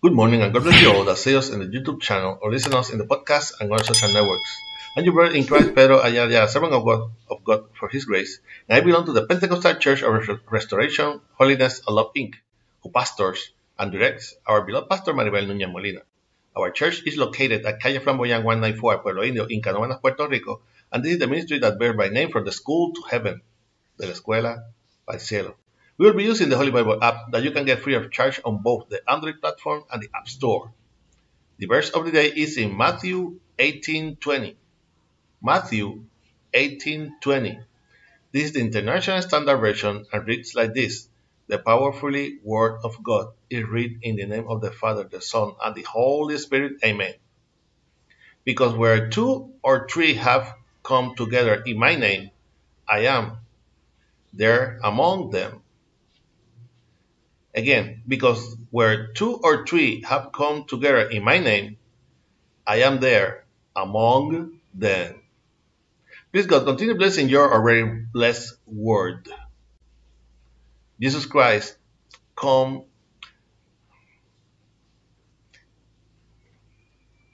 Good 0.00 0.12
morning 0.12 0.42
and 0.42 0.52
God 0.54 0.62
bless 0.62 0.80
you 0.80 0.92
all 0.92 1.04
that 1.06 1.18
see 1.18 1.34
us 1.34 1.50
in 1.50 1.58
the 1.58 1.66
YouTube 1.66 2.00
channel 2.00 2.38
or 2.40 2.52
listen 2.52 2.72
us 2.72 2.90
in 2.90 2.98
the 2.98 3.04
podcast 3.04 3.58
and 3.58 3.68
on 3.72 3.82
social 3.82 4.12
networks. 4.14 4.56
I'm 4.96 5.02
your 5.04 5.12
brother 5.12 5.34
in 5.34 5.44
Christ, 5.44 5.74
Pedro 5.74 5.98
Ayala, 5.98 6.48
servant 6.48 6.72
of 6.72 6.84
God, 6.84 7.10
of 7.28 7.42
God 7.42 7.64
for 7.74 7.88
His 7.88 8.04
grace, 8.04 8.38
and 8.68 8.78
I 8.78 8.80
belong 8.80 9.06
to 9.06 9.12
the 9.12 9.26
Pentecostal 9.26 9.74
Church 9.74 10.04
of 10.04 10.40
Restoration, 10.52 11.20
Holiness, 11.34 11.82
and 11.84 11.96
Love 11.96 12.12
Inc., 12.16 12.34
who 12.84 12.90
pastors 12.90 13.50
and 13.76 13.90
directs 13.90 14.36
our 14.46 14.62
beloved 14.62 14.88
pastor 14.88 15.14
Maribel 15.14 15.48
Núñez 15.48 15.72
Molina. 15.72 16.02
Our 16.56 16.70
church 16.70 17.02
is 17.04 17.16
located 17.16 17.66
at 17.66 17.80
Calle 17.80 17.98
Flamboyant 17.98 18.44
194, 18.44 18.98
Pueblo 18.98 19.24
Indio, 19.24 19.46
in 19.46 19.60
Canóvanas, 19.60 20.00
Puerto 20.00 20.28
Rico, 20.28 20.60
and 20.92 21.04
this 21.04 21.14
is 21.14 21.18
the 21.18 21.26
ministry 21.26 21.58
that 21.58 21.76
bears 21.80 21.96
my 21.96 22.06
name 22.06 22.30
from 22.30 22.44
the 22.44 22.52
school 22.52 22.92
to 22.92 23.02
heaven, 23.10 23.42
de 23.98 24.06
la 24.06 24.12
escuela 24.12 24.62
al 25.08 25.18
cielo. 25.18 25.56
We 25.98 26.06
will 26.06 26.14
be 26.14 26.22
using 26.22 26.48
the 26.48 26.56
Holy 26.56 26.70
Bible 26.70 27.02
app 27.02 27.32
that 27.32 27.42
you 27.42 27.50
can 27.50 27.64
get 27.64 27.80
free 27.80 27.94
of 27.94 28.12
charge 28.12 28.40
on 28.44 28.62
both 28.62 28.88
the 28.88 29.02
Android 29.10 29.40
platform 29.40 29.82
and 29.92 30.00
the 30.00 30.08
App 30.14 30.28
Store. 30.28 30.72
The 31.58 31.66
verse 31.66 31.90
of 31.90 32.04
the 32.04 32.12
day 32.12 32.28
is 32.28 32.56
in 32.56 32.76
Matthew 32.76 33.40
18:20. 33.58 34.54
Matthew 35.42 36.04
18:20. 36.54 37.64
This 38.30 38.44
is 38.44 38.52
the 38.52 38.60
International 38.60 39.22
Standard 39.22 39.56
Version 39.58 40.06
and 40.12 40.24
reads 40.24 40.54
like 40.54 40.72
this: 40.72 41.08
The 41.48 41.58
powerfully 41.58 42.38
word 42.44 42.78
of 42.84 43.02
God 43.02 43.32
is 43.50 43.64
read 43.64 43.98
in 44.02 44.14
the 44.14 44.26
name 44.26 44.46
of 44.46 44.60
the 44.60 44.70
Father, 44.70 45.02
the 45.02 45.20
Son, 45.20 45.54
and 45.60 45.74
the 45.74 45.82
Holy 45.82 46.38
Spirit. 46.38 46.74
Amen. 46.84 47.14
Because 48.44 48.72
where 48.72 49.08
two 49.08 49.52
or 49.64 49.88
three 49.88 50.14
have 50.14 50.54
come 50.84 51.16
together 51.16 51.60
in 51.66 51.76
my 51.76 51.96
name, 51.96 52.30
I 52.88 53.06
am 53.06 53.38
there 54.32 54.78
among 54.84 55.30
them. 55.30 55.62
Again, 57.58 58.04
because 58.06 58.56
where 58.70 59.08
two 59.14 59.34
or 59.34 59.66
three 59.66 60.02
have 60.02 60.30
come 60.30 60.66
together 60.66 61.10
in 61.10 61.24
my 61.24 61.40
name, 61.40 61.76
I 62.64 62.82
am 62.82 63.00
there 63.00 63.46
among 63.74 64.60
them. 64.72 65.20
Please 66.32 66.46
God, 66.46 66.66
continue 66.66 66.96
blessing 66.96 67.28
your 67.28 67.52
already 67.52 67.82
blessed 68.12 68.54
word. 68.64 69.28
Jesus 71.00 71.26
Christ, 71.26 71.76
come. 72.36 72.84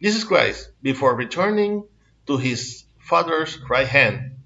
Jesus 0.00 0.22
Christ, 0.22 0.70
before 0.80 1.16
returning 1.16 1.82
to 2.28 2.36
his 2.36 2.84
Father's 3.00 3.58
right 3.68 3.88
hand, 3.88 4.36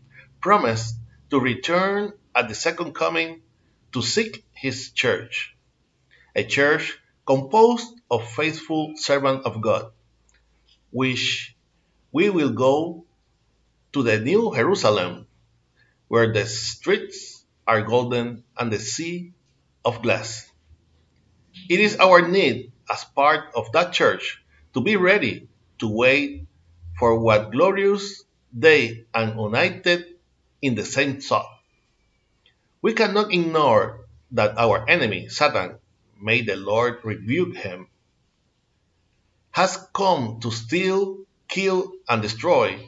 promised 0.41 0.95
to 1.29 1.39
return 1.39 2.15
at 2.35 2.49
the 2.49 2.55
second 2.55 2.95
coming 2.95 3.43
to 3.93 4.01
seek 4.01 4.43
his 4.55 4.93
church 4.93 5.53
a 6.37 6.45
church 6.45 7.01
composed 7.25 7.89
of 8.11 8.29
faithful 8.29 8.93
servants 8.97 9.47
of 9.47 9.63
God, 9.63 9.91
which 10.93 11.57
we 12.13 12.29
will 12.29 12.53
go 12.53 13.07
to 13.95 14.03
the 14.03 14.21
new 14.21 14.53
Jerusalem, 14.55 15.27
where 16.09 16.33
the 16.33 16.45
streets 16.45 17.43
are 17.67 17.81
golden 17.81 18.45
and 18.57 18.71
the 18.71 18.79
sea 18.79 19.33
of 19.83 20.03
glass. 20.03 20.47
It 21.71 21.81
is 21.81 21.97
our 21.97 22.29
need 22.29 22.71
as 22.93 23.03
part 23.17 23.57
of 23.57 23.73
that 23.73 23.95
church 23.95 24.45
to 24.75 24.83
be 24.83 24.97
ready 24.97 25.49
to 25.79 25.89
wait 25.89 26.45
for 26.99 27.19
what 27.19 27.51
glorious 27.51 28.23
day 28.53 29.07
and 29.15 29.41
united 29.41 30.05
in 30.61 30.75
the 30.75 30.85
same 30.85 31.19
thought. 31.19 31.49
We 32.83 32.93
cannot 32.93 33.33
ignore 33.33 34.05
that 34.33 34.59
our 34.59 34.89
enemy, 34.89 35.29
Satan, 35.29 35.79
may 36.21 36.43
the 36.43 36.57
Lord 36.57 37.01
rebuke 37.05 37.57
him, 37.57 37.89
has 39.51 39.79
come 39.95 40.41
to 40.41 40.51
steal, 40.51 41.19
kill, 41.49 41.93
and 42.09 42.23
destroy. 42.23 42.79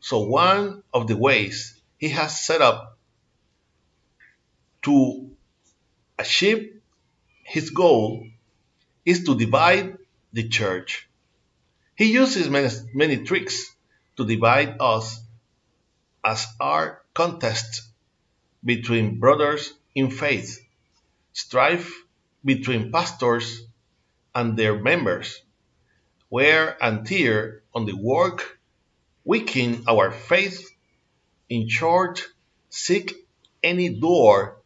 So, 0.00 0.20
one 0.20 0.82
of 0.92 1.06
the 1.06 1.16
ways 1.16 1.80
he 1.98 2.08
has 2.10 2.44
set 2.44 2.62
up 2.62 2.98
to 4.82 5.30
achieve 6.18 6.80
his 7.44 7.70
goal 7.70 8.26
is 9.04 9.24
to 9.24 9.36
divide 9.36 9.98
the 10.32 10.48
church. 10.48 11.08
He 11.96 12.12
uses 12.12 12.48
many, 12.48 12.68
many 12.94 13.24
tricks 13.24 13.74
to 14.16 14.26
divide 14.26 14.76
us 14.80 15.20
as 16.24 16.46
our 16.60 17.02
contests 17.14 17.88
between 18.64 19.18
brothers 19.18 19.72
in 19.94 20.10
faith, 20.10 20.64
strife 21.32 22.01
between 22.44 22.90
pastors 22.90 23.62
and 24.34 24.56
their 24.56 24.78
members, 24.78 25.42
wear 26.30 26.76
and 26.82 27.06
tear 27.06 27.62
on 27.74 27.86
the 27.86 27.96
work, 27.96 28.58
weaken 29.24 29.84
our 29.88 30.10
faith, 30.10 30.70
in 31.48 31.68
short, 31.68 32.26
seek 32.70 33.14
any 33.62 33.88
door 33.88 34.56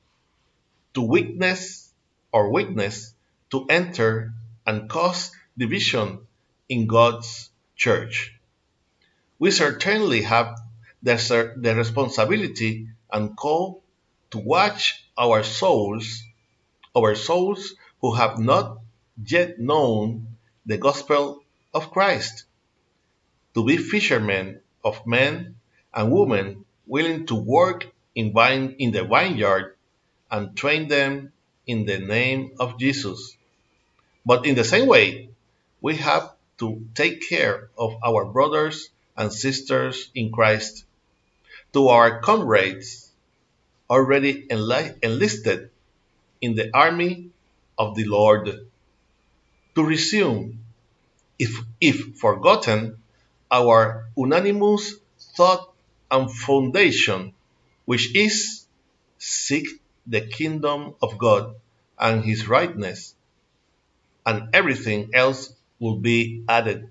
to 0.95 1.03
weakness 1.03 1.93
or 2.33 2.51
weakness 2.53 3.13
to 3.51 3.67
enter 3.69 4.33
and 4.67 4.89
cause 4.89 5.31
division 5.59 6.27
in 6.69 6.87
God's 6.87 7.51
church. 7.77 8.35
We 9.39 9.51
certainly 9.51 10.23
have 10.23 10.59
the, 11.03 11.17
the 11.57 11.75
responsibility 11.75 12.89
and 13.13 13.37
call 13.37 13.83
to 14.31 14.39
watch 14.39 15.05
our 15.19 15.43
souls 15.43 16.23
our 16.97 17.15
souls 17.15 17.75
who 18.01 18.15
have 18.15 18.39
not 18.39 18.79
yet 19.25 19.59
known 19.59 20.27
the 20.65 20.79
gospel 20.79 21.43
of 21.75 21.91
Christ, 21.91 22.45
to 23.55 23.65
be 23.65 23.77
fishermen 23.77 24.61
of 24.85 25.07
men 25.07 25.57
and 25.95 26.11
women 26.11 26.65
willing 26.87 27.27
to 27.27 27.35
work 27.35 27.87
in, 28.15 28.33
vine, 28.33 28.77
in 28.79 28.93
the 28.93 29.05
vineyard 29.05 29.77
and 30.31 30.57
train 30.57 30.89
them 30.89 31.33
in 31.67 31.85
the 31.85 31.99
name 31.99 32.53
of 32.59 32.79
Jesus. 32.79 33.37
But 34.25 34.47
in 34.47 34.55
the 34.55 34.65
same 34.65 34.87
way, 34.87 35.31
we 35.81 35.97
have 35.97 36.33
to 36.59 36.87
take 36.95 37.29
care 37.29 37.69
of 37.77 37.97
our 38.05 38.25
brothers 38.25 38.89
and 39.17 39.33
sisters 39.33 40.11
in 40.15 40.33
Christ, 40.33 40.85
to 41.73 41.89
our 41.89 42.21
comrades 42.21 43.11
already 43.89 44.47
enlisted 44.51 45.71
in 46.41 46.55
the 46.55 46.71
army 46.75 47.31
of 47.79 47.95
the 47.95 48.05
Lord. 48.05 48.49
To 49.75 49.85
resume, 49.85 50.65
if, 51.39 51.59
if 51.81 52.17
forgotten, 52.17 53.03
our 53.51 54.09
unanimous 54.17 54.95
thought 55.37 55.73
and 56.11 56.31
foundation, 56.31 57.35
which 57.85 58.15
is 58.15 58.67
seek 59.19 59.67
the 60.07 60.21
kingdom 60.23 60.95
of 61.03 61.19
God 61.19 61.57
and 61.99 62.25
his 62.25 62.49
rightness, 62.49 63.15
and 64.25 64.55
everything 64.55 65.11
else 65.15 65.53
will 65.79 65.97
be 65.97 66.45
added. 66.49 66.91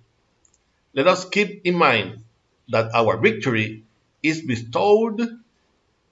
Let 0.93 1.07
us 1.07 1.27
keep 1.27 1.61
in 1.65 1.75
mind 1.75 2.23
that 2.69 2.93
our 2.93 3.17
victory 3.17 3.83
is 4.23 4.41
bestowed 4.41 5.21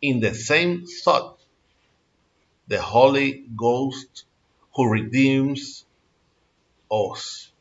in 0.02 0.20
the 0.20 0.34
same 0.34 0.86
thought 0.86 1.43
the 2.68 2.82
Holy 2.82 3.46
Ghost 3.56 4.26
who 4.76 4.90
redeems 4.90 5.86
us. 6.92 7.52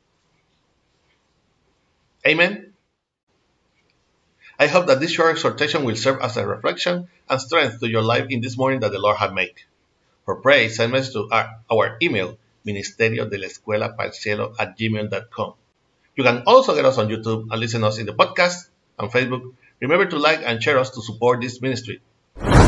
Amen. 2.26 2.72
I 4.58 4.68
hope 4.68 4.86
that 4.86 5.00
this 5.00 5.10
short 5.10 5.32
exhortation 5.32 5.84
will 5.84 5.96
serve 5.96 6.20
as 6.20 6.36
a 6.36 6.46
reflection 6.46 7.08
and 7.28 7.40
strength 7.40 7.80
to 7.80 7.88
your 7.88 8.02
life 8.02 8.26
in 8.30 8.40
this 8.40 8.56
morning 8.56 8.80
that 8.80 8.92
the 8.92 8.98
Lord 8.98 9.16
has 9.16 9.32
made. 9.32 9.54
For 10.24 10.36
praise, 10.36 10.76
send 10.76 10.92
message 10.92 11.14
to 11.14 11.28
our, 11.32 11.50
our 11.70 11.98
email, 12.00 12.38
ministerio 12.64 13.28
de 13.28 13.38
la 13.38 13.48
escuela 13.48 13.96
para 13.96 14.12
cielo 14.12 14.54
at 14.58 14.78
gmail.com. 14.78 15.54
You 16.14 16.22
can 16.22 16.44
also 16.46 16.74
get 16.76 16.84
us 16.84 16.98
on 16.98 17.08
YouTube 17.08 17.48
and 17.50 17.58
listen 17.58 17.82
us 17.82 17.98
in 17.98 18.06
the 18.06 18.12
podcast 18.12 18.68
and 18.98 19.10
Facebook. 19.10 19.52
Remember 19.80 20.06
to 20.06 20.18
like 20.18 20.42
and 20.44 20.62
share 20.62 20.78
us 20.78 20.90
to 20.90 21.02
support 21.02 21.40
this 21.40 21.60
ministry 21.60 22.00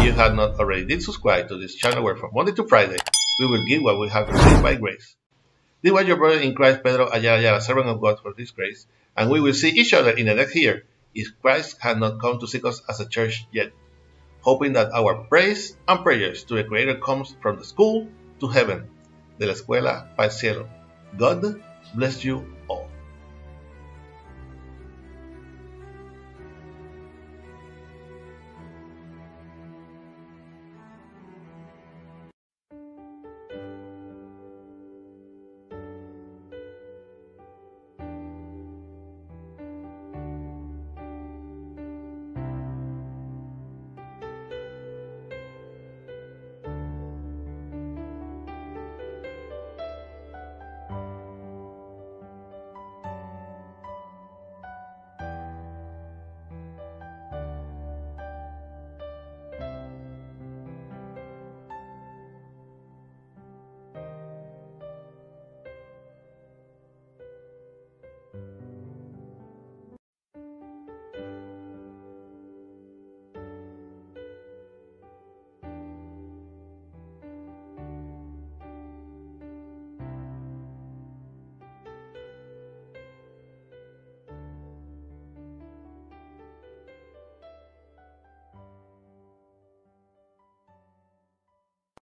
you 0.05 0.13
have 0.13 0.35
not 0.35 0.61
already 0.61 0.85
did 0.85 1.03
subscribe 1.03 1.49
to 1.49 1.57
this 1.57 1.75
channel 1.75 2.03
where 2.05 2.17
from 2.17 2.31
Monday 2.35 2.53
to 2.53 2.69
Friday 2.69 2.99
we 3.41 3.47
will 3.47 3.65
give 3.67 3.83
what 3.83 3.99
we 3.99 4.09
have 4.09 4.29
received 4.29 4.63
by 4.63 4.75
grace. 4.75 5.17
This 5.83 5.93
was 5.93 6.07
your 6.07 6.17
brother 6.17 6.41
in 6.41 6.55
Christ, 6.55 6.83
Pedro 6.83 7.11
Ayala, 7.13 7.61
servant 7.61 7.89
of 7.89 8.01
God 8.01 8.21
for 8.21 8.33
this 8.33 8.51
grace, 8.51 8.87
and 9.17 9.31
we 9.31 9.41
will 9.41 9.55
see 9.55 9.71
each 9.71 9.95
other 9.95 10.11
in 10.11 10.27
the 10.27 10.35
next 10.35 10.55
year 10.57 10.85
if 11.15 11.29
Christ 11.41 11.79
had 11.81 11.99
not 11.99 12.21
come 12.21 12.39
to 12.41 12.47
seek 12.47 12.65
us 12.65 12.83
as 12.89 13.01
a 13.01 13.09
church 13.09 13.47
yet, 13.53 13.73
hoping 14.41 14.75
that 14.75 14.93
our 14.93 15.25
praise 15.25 15.77
and 15.89 16.03
prayers 16.03 16.45
to 16.45 16.55
the 16.55 16.65
Creator 16.65 16.99
comes 16.99 17.35
from 17.41 17.59
the 17.59 17.65
school 17.65 18.09
to 18.41 18.49
heaven, 18.49 18.89
de 19.39 19.47
la 19.47 19.55
escuela 19.55 20.15
para 20.17 20.29
el 20.29 20.31
cielo. 20.31 20.69
God 21.17 21.63
bless 21.95 22.25
you 22.25 22.54